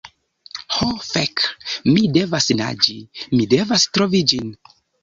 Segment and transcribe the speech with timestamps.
[0.77, 1.45] Ho fek!
[1.91, 2.99] Mi devas naĝi,
[3.37, 4.55] mi devas trovi ĝin.